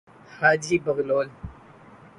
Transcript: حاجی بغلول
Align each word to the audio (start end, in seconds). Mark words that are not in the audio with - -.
حاجی 0.39 0.77
بغلول 0.77 1.29